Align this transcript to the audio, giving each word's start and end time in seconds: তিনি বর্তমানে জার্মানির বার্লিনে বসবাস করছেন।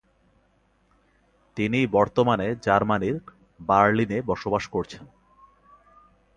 তিনি 1.57 1.79
বর্তমানে 1.87 2.55
জার্মানির 2.61 3.15
বার্লিনে 3.59 4.17
বসবাস 4.21 4.63
করছেন। 4.67 5.03